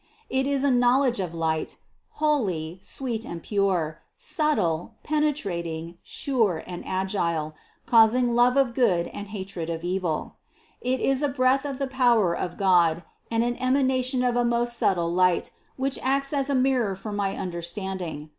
It 0.31 0.47
is 0.47 0.63
a 0.63 0.71
knowledge 0.71 1.19
of 1.19 1.35
light, 1.35 1.77
holy, 2.13 2.79
sweet 2.81 3.23
and 3.23 3.43
pure, 3.43 4.01
subtle, 4.17 4.95
pene 5.03 5.31
trating, 5.31 5.97
sure 6.01 6.63
and 6.65 6.83
agile, 6.87 7.53
causing 7.85 8.33
love 8.33 8.57
of 8.57 8.73
good 8.73 9.09
and 9.09 9.27
hatred 9.27 9.69
of 9.69 9.83
evil. 9.83 10.37
It 10.81 11.01
is 11.01 11.21
a 11.21 11.27
breath 11.29 11.65
of 11.65 11.77
the 11.77 11.85
power 11.85 12.35
of 12.35 12.57
God 12.57 13.03
and 13.29 13.43
an 13.43 13.61
ema 13.61 13.83
nation 13.83 14.23
of 14.23 14.35
a 14.35 14.43
most 14.43 14.75
subtle 14.75 15.13
light, 15.13 15.51
which 15.77 15.99
acts 16.01 16.33
as 16.33 16.49
a 16.49 16.55
mirror 16.55 16.95
for 16.95 17.11
my 17.11 17.35
understanding. 17.37 18.29